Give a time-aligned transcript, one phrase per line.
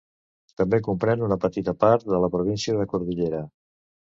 [0.61, 3.45] També comprèn una petita part de la província de Cordillera.